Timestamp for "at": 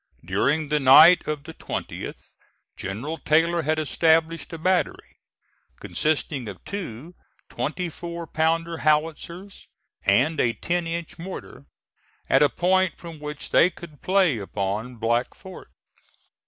12.27-12.41